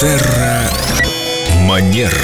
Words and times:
Терра 0.00 0.70
Манера. 1.62 2.14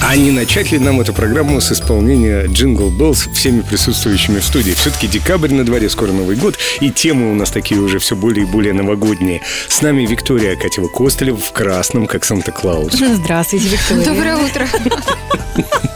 А 0.00 0.16
не 0.16 0.30
начать 0.30 0.72
ли 0.72 0.78
нам 0.78 1.02
эту 1.02 1.12
программу 1.12 1.60
с 1.60 1.70
исполнения 1.72 2.44
Jingle 2.46 2.90
Bells 2.90 3.30
всеми 3.34 3.60
присутствующими 3.60 4.38
в 4.38 4.44
студии? 4.46 4.72
Все-таки 4.72 5.06
декабрь 5.06 5.52
на 5.52 5.64
дворе, 5.64 5.90
скоро 5.90 6.12
Новый 6.12 6.36
год, 6.36 6.56
и 6.80 6.90
темы 6.90 7.30
у 7.30 7.34
нас 7.34 7.50
такие 7.50 7.78
уже 7.78 7.98
все 7.98 8.16
более 8.16 8.46
и 8.46 8.48
более 8.48 8.72
новогодние. 8.72 9.42
С 9.68 9.82
нами 9.82 10.06
Виктория 10.06 10.56
Катева 10.56 10.88
Костылева 10.88 11.36
в 11.36 11.52
красном, 11.52 12.06
как 12.06 12.24
Санта-Клаус. 12.24 12.94
Здравствуйте, 12.94 13.68
Виктория. 13.68 14.04
Доброе 14.06 14.36
утро. 14.38 14.66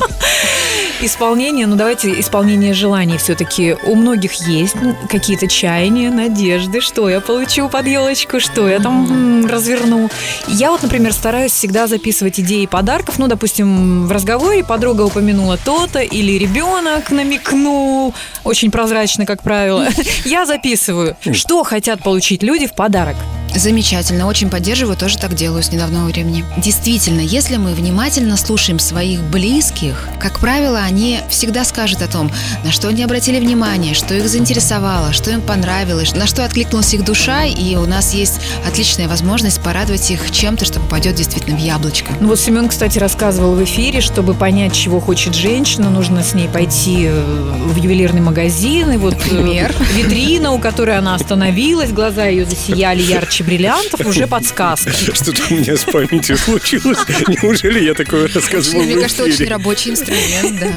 Исполнение, 1.05 1.67
ну 1.67 1.75
давайте 1.75 2.21
исполнение 2.21 2.73
желаний 2.75 3.19
все-таки 3.19 3.77
у 3.87 3.97
многих 3.97 4.35
есть 4.47 4.77
какие-то 5.11 5.49
чаяния, 5.49 6.13
надежды, 6.13 6.81
что 6.81 7.09
я 7.09 7.21
получу 7.21 7.69
под 7.69 7.89
елочку, 7.89 8.39
что 8.39 8.69
я 8.69 8.79
там 8.79 9.45
разверну. 9.45 10.09
Я 10.47 10.71
вот, 10.71 10.85
например, 10.85 11.13
стараюсь 11.13 11.51
всегда 11.51 11.89
записывать 11.89 12.39
идеи 12.39 12.67
подарков. 12.67 13.19
Ну, 13.19 13.27
допустим, 13.27 14.07
в 14.07 14.13
разговоре 14.13 14.63
подруга 14.63 15.03
упомянула 15.03 15.59
то-то, 15.59 15.99
или 15.99 16.39
ребенок 16.39 17.11
намекнул, 17.11 18.15
очень 18.45 18.71
прозрачно, 18.71 19.27
как 19.27 19.43
правило. 19.43 19.89
Я 20.25 20.47
записываю, 20.47 21.17
что 21.33 21.65
хотят 21.65 22.05
получить 22.05 22.45
люди 22.45 22.69
в 22.69 22.75
подарок. 22.75 23.17
Замечательно, 23.55 24.27
очень 24.27 24.49
поддерживаю, 24.49 24.97
тоже 24.97 25.19
так 25.19 25.35
делаю 25.35 25.63
с 25.63 25.71
недавнего 25.71 26.07
времени. 26.07 26.45
Действительно, 26.57 27.21
если 27.21 27.57
мы 27.57 27.75
внимательно 27.75 28.37
слушаем 28.37 28.79
своих 28.79 29.23
близких, 29.23 30.09
как 30.19 30.41
правило, 30.41 30.81
они 30.81 31.21
всегда 31.29 31.65
скажут 31.65 32.03
о 32.03 32.09
том, 32.09 32.31
на 32.65 32.73
что 32.73 32.89
они 32.89 33.03
обратили 33.03 33.39
внимание, 33.39 33.95
что 33.95 34.15
их 34.15 34.29
заинтересовало, 34.29 35.13
что 35.13 35.31
им 35.31 35.43
понравилось, 35.43 36.15
на 36.15 36.27
что 36.27 36.45
откликнулась 36.45 36.95
их 36.95 37.05
душа, 37.05 37.45
и 37.45 37.77
у 37.77 37.87
нас 37.87 38.15
есть 38.15 38.41
отличная 38.67 39.07
возможность 39.09 39.61
порадовать 39.61 40.11
их 40.11 40.31
чем-то, 40.31 40.65
что 40.65 40.81
попадет 40.81 41.17
действительно 41.17 41.57
в 41.57 41.61
яблочко. 41.61 42.13
Ну 42.21 42.29
вот 42.29 42.41
Семен, 42.41 42.69
кстати, 42.69 42.99
рассказывал 42.99 43.55
в 43.55 43.63
эфире, 43.65 44.01
чтобы 44.01 44.35
понять, 44.35 44.75
чего 44.75 44.99
хочет 45.01 45.35
женщина, 45.35 45.91
нужно 45.91 46.23
с 46.23 46.35
ней 46.35 46.49
пойти 46.49 47.07
э, 47.07 47.23
в 47.67 47.77
ювелирный 47.77 48.23
магазин, 48.23 48.93
и 48.93 48.97
вот 48.97 49.15
э, 49.15 49.35
Например? 49.35 49.75
витрина, 49.95 50.53
у 50.53 50.59
которой 50.59 50.97
она 50.97 51.15
остановилась, 51.15 51.91
глаза 51.93 52.27
ее 52.27 52.47
засияли 52.47 53.03
ярче 53.03 53.42
бриллиантов, 53.43 54.01
уже 54.07 54.27
подсказка. 54.27 54.93
Что-то 54.93 55.43
у 55.51 55.55
меня 55.55 55.77
с 55.77 55.85
памятью 55.85 56.37
случилось. 56.37 56.99
Неужели 57.29 57.85
я 57.85 57.95
такое 57.95 58.29
рассказывал 58.33 58.83
Мне 58.83 58.97
кажется, 58.97 59.25
очень 59.25 59.47
рабочий 59.49 59.91
инструмент, 59.91 60.61
да. 60.61 60.73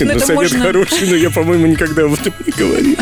Ну, 0.00 0.10
это 0.10 0.26
совет 0.26 0.52
хороший, 0.52 1.08
но 1.08 1.16
я, 1.16 1.30
по-моему, 1.30 1.66
никогда 1.66 2.02
об 2.04 2.14
этом 2.14 2.34
не 2.44 2.52
говорил. 2.52 2.96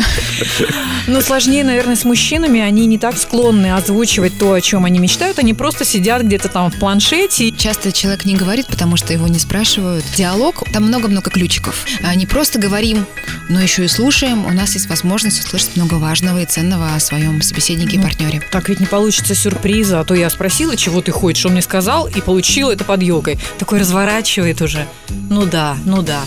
Но 1.07 1.21
сложнее, 1.21 1.63
наверное, 1.63 1.95
с 1.95 2.03
мужчинами, 2.03 2.59
они 2.59 2.85
не 2.85 2.97
так 2.97 3.17
склонны 3.17 3.73
озвучивать 3.73 4.37
то, 4.37 4.53
о 4.53 4.61
чем 4.61 4.85
они 4.85 4.99
мечтают, 4.99 5.39
они 5.39 5.53
просто 5.53 5.85
сидят 5.85 6.23
где-то 6.23 6.49
там 6.49 6.71
в 6.71 6.79
планшете. 6.79 7.51
Часто 7.51 7.91
человек 7.91 8.25
не 8.25 8.35
говорит, 8.35 8.67
потому 8.67 8.97
что 8.97 9.13
его 9.13 9.27
не 9.27 9.39
спрашивают. 9.39 10.03
Диалог, 10.15 10.63
там 10.73 10.83
много-много 10.83 11.29
ключиков. 11.29 11.85
А 12.03 12.15
Не 12.15 12.25
просто 12.25 12.59
говорим, 12.59 13.05
но 13.49 13.61
еще 13.61 13.85
и 13.85 13.87
слушаем. 13.87 14.45
У 14.45 14.51
нас 14.51 14.73
есть 14.73 14.89
возможность 14.89 15.39
услышать 15.45 15.75
много 15.75 15.95
важного 15.95 16.41
и 16.41 16.45
ценного 16.45 16.95
о 16.95 16.99
своем 16.99 17.41
собеседнике 17.41 17.95
и 17.95 17.97
Ну, 17.97 18.03
партнере. 18.03 18.41
Так 18.51 18.69
ведь 18.69 18.79
не 18.79 18.85
получится 18.87 19.35
сюрприза, 19.35 19.99
а 19.99 20.03
то 20.03 20.13
я 20.13 20.29
спросила, 20.29 20.75
чего 20.75 21.01
ты 21.01 21.11
хочешь, 21.11 21.45
он 21.45 21.53
мне 21.53 21.61
сказал, 21.61 22.07
и 22.07 22.21
получила 22.21 22.71
это 22.71 22.83
под 22.83 23.01
елкой. 23.01 23.39
Такой 23.57 23.79
разворачивает 23.79 24.61
уже. 24.61 24.87
Ну 25.29 25.45
да, 25.45 25.77
ну 25.85 26.01
да. 26.01 26.21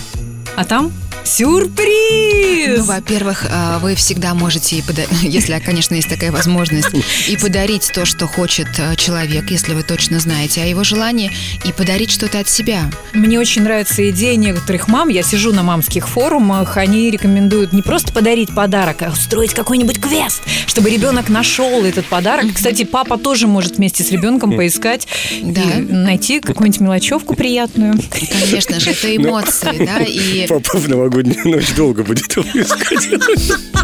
А 0.55 0.65
там 0.65 0.91
сюрприз! 1.23 2.79
Ну, 2.79 2.83
во-первых, 2.83 3.45
а, 3.49 3.79
вы 3.79 3.95
всегда 3.95 4.33
можете, 4.33 4.77
и 4.77 4.81
пода- 4.81 5.07
если, 5.21 5.59
конечно, 5.63 5.95
есть 5.95 6.09
такая 6.09 6.31
возможность, 6.31 6.89
и 7.27 7.37
подарить 7.37 7.91
то, 7.93 8.05
что 8.05 8.27
хочет 8.27 8.67
а, 8.79 8.95
человек, 8.95 9.49
если 9.51 9.73
вы 9.73 9.83
точно 9.83 10.19
знаете 10.19 10.61
о 10.61 10.65
его 10.65 10.83
желании, 10.83 11.31
и 11.65 11.71
подарить 11.71 12.11
что-то 12.11 12.39
от 12.39 12.49
себя. 12.49 12.89
Мне 13.13 13.39
очень 13.39 13.63
нравится 13.63 14.07
идея 14.09 14.35
некоторых 14.35 14.87
мам. 14.87 15.09
Я 15.09 15.23
сижу 15.23 15.53
на 15.53 15.63
мамских 15.63 16.07
форумах. 16.07 16.77
Они 16.77 17.09
рекомендуют 17.09 17.73
не 17.73 17.81
просто 17.81 18.11
подарить 18.13 18.53
подарок, 18.53 19.01
а 19.01 19.11
устроить 19.11 19.53
какой-нибудь 19.53 19.99
квест, 19.99 20.41
чтобы 20.67 20.89
ребенок 20.89 21.29
нашел 21.29 21.83
этот 21.83 22.05
подарок. 22.05 22.45
Кстати, 22.55 22.83
папа 22.83 23.17
тоже 23.17 23.47
может 23.47 23.77
вместе 23.77 24.03
с 24.03 24.11
ребенком 24.11 24.55
поискать 24.55 25.07
Да. 25.41 25.61
и 25.61 25.81
найти 25.81 26.39
какую-нибудь 26.39 26.81
мелочевку 26.81 27.35
приятную. 27.35 27.93
Конечно 28.39 28.79
же, 28.79 28.91
это 28.91 29.15
эмоции, 29.15 29.85
да, 29.85 29.99
и 30.03 30.47
Папа 30.51 30.77
в 30.77 30.87
новогоднюю 31.11 31.47
ночь 31.47 31.75
долго 31.75 32.03
будет 32.03 32.31
его 32.35 32.45
искать. 32.61 33.80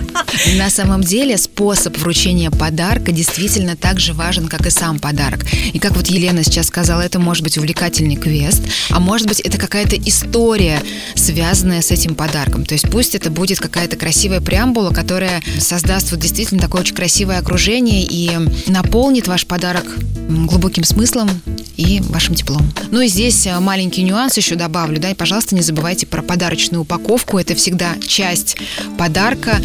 На 0.58 0.70
самом 0.70 1.02
деле 1.02 1.38
способ 1.38 1.98
вручения 1.98 2.52
подарка 2.52 3.12
действительно 3.12 3.76
так 3.76 4.00
же 4.00 4.14
важен, 4.14 4.48
как 4.48 4.66
и 4.66 4.70
сам 4.70 5.00
подарок. 5.00 5.46
И 5.74 5.80
как 5.80 5.96
вот 5.96 6.08
Елена 6.08 6.44
сейчас 6.44 6.68
сказала, 6.68 7.02
это 7.02 7.20
может 7.20 7.44
быть 7.44 7.58
увлекательный 7.58 8.16
квест, 8.16 8.62
а 8.90 9.00
может 9.00 9.28
быть 9.28 9.40
это 9.40 9.58
какая-то 9.58 9.96
история, 9.98 10.82
связанная 11.16 11.82
с 11.82 11.92
этим 11.92 12.16
подарком. 12.16 12.66
То 12.66 12.74
есть 12.74 12.90
пусть 12.90 13.16
это 13.16 13.30
будет 13.30 13.60
какая-то 13.60 13.96
красивая 13.96 14.42
преамбула, 14.42 14.92
которая 14.92 15.42
создаст 15.60 16.12
вот 16.12 16.20
действительно 16.20 16.62
такое 16.62 16.82
очень 16.82 16.96
красивое 16.96 17.40
окружение 17.40 18.04
и 18.04 18.32
наполнит 18.68 19.28
ваш 19.28 19.46
подарок 19.46 19.86
глубоким 20.28 20.84
смыслом 20.84 21.30
и 21.78 22.02
вашим 22.10 22.36
теплом. 22.36 22.72
Ну 22.92 23.02
и 23.02 23.08
здесь 23.08 23.46
э, 23.48 23.60
маленький 23.60 24.04
нюанс 24.04 24.36
еще 24.36 24.56
добавлю, 24.56 25.00
да, 25.00 25.12
и, 25.12 25.14
пожалуйста, 25.14 25.56
не 25.56 25.62
забывайте 25.62 26.06
про 26.06 26.22
подарочную 26.22 26.82
упаковку. 26.82 27.38
Это 27.38 27.56
всегда 27.56 27.96
часть 28.06 28.58
подарка, 28.98 29.62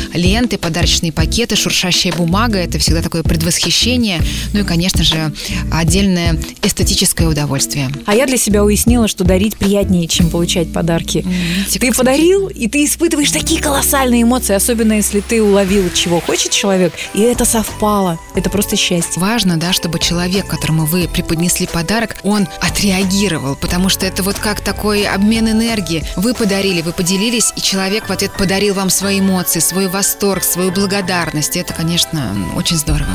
ленты, 0.53 0.59
подарочные 0.59 1.13
пакеты, 1.13 1.57
шуршащая 1.57 2.13
бумага. 2.13 2.59
Это 2.59 2.79
всегда 2.79 3.03
такое 3.03 3.23
предвосхищение. 3.23 4.21
Ну 4.53 4.61
и, 4.61 4.65
конечно 4.65 5.03
же, 5.05 5.33
отдельное 5.73 6.39
эстетическое 6.63 7.29
удовольствие. 7.29 7.91
А 8.07 8.15
я 8.15 8.27
для 8.27 8.37
себя 8.37 8.65
уяснила, 8.65 9.09
что 9.09 9.25
дарить 9.25 9.57
приятнее, 9.57 10.07
чем 10.09 10.31
получать 10.31 10.73
подарки. 10.73 11.25
Ты 11.73 11.93
подарил, 11.93 12.49
и 12.49 12.69
ты 12.69 12.85
испытываешь 12.85 13.33
такие 13.33 13.61
колоссальные 13.61 14.23
эмоции, 14.23 14.55
особенно 14.55 14.95
если 14.95 15.21
ты 15.21 15.43
уловил, 15.43 15.91
чего 15.93 16.21
хочет 16.21 16.53
человек, 16.53 16.93
и 17.15 17.21
это 17.21 17.45
совпало. 17.45 18.19
Это 18.35 18.51
просто 18.51 18.77
счастье. 18.77 19.21
Важно, 19.21 19.57
да, 19.57 19.73
чтобы 19.73 19.99
человек, 19.99 20.47
которому 20.47 20.87
вы 20.87 21.09
преподнесли 21.09 21.67
подарок, 21.67 22.17
он 22.23 22.47
отреагировал, 22.61 23.57
потому 23.57 23.89
что 23.89 24.07
это 24.07 24.23
вот 24.23 24.37
как 24.37 24.61
такой 24.61 25.05
обмен 25.05 25.49
энергии. 25.49 26.05
Вы 26.17 26.35
подарили, 26.35 26.83
вы 26.83 26.93
поделились, 26.93 27.53
и 27.57 27.61
человек 27.61 28.09
в 28.09 28.13
ответ 28.13 28.33
подарил 28.37 28.75
вам 28.75 28.91
свои 28.91 29.19
эмоции, 29.19 29.59
свой 29.59 29.89
восторг, 29.89 30.42
свою 30.45 30.71
благодарность. 30.71 31.57
И 31.57 31.59
это, 31.61 31.75
конечно, 31.75 32.35
очень 32.57 32.77
здорово. 32.77 33.11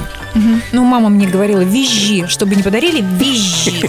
Ну, 0.71 0.83
мама 0.83 1.09
мне 1.09 1.27
говорила, 1.27 1.61
визжи, 1.61 2.27
чтобы 2.27 2.55
не 2.55 2.63
подарили, 2.63 3.03
визжи. 3.19 3.87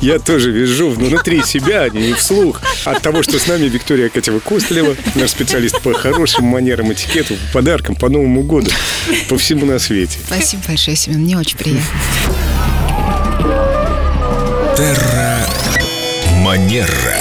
Я 0.00 0.18
тоже 0.18 0.50
вижу 0.50 0.90
внутри 0.90 1.42
себя, 1.42 1.82
а 1.82 1.88
не 1.90 2.14
вслух. 2.14 2.62
От 2.84 3.02
того, 3.02 3.22
что 3.22 3.38
с 3.38 3.46
нами 3.46 3.64
Виктория 3.64 4.08
Катева 4.08 4.38
Костылева, 4.38 4.96
наш 5.14 5.30
специалист 5.30 5.80
по 5.80 5.92
хорошим 5.92 6.44
манерам, 6.44 6.92
этикету, 6.92 7.36
подаркам 7.52 7.94
по 7.94 8.08
Новому 8.08 8.42
году 8.42 8.70
по 9.28 9.36
всему 9.36 9.66
на 9.66 9.78
свете. 9.78 10.18
Спасибо 10.26 10.62
большое, 10.68 10.96
Семен, 10.96 11.20
мне 11.20 11.38
очень 11.38 11.56
приятно. 11.56 11.84
Терра 14.76 15.38
Манера. 16.42 17.19